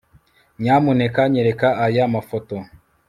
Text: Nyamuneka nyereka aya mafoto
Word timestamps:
Nyamuneka 0.61 1.21
nyereka 1.31 1.67
aya 1.85 2.03
mafoto 2.13 2.55